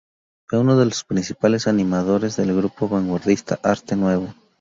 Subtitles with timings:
[0.47, 4.33] Fue uno de los principales animadores del grupo vanguardista "Arte Nuevo".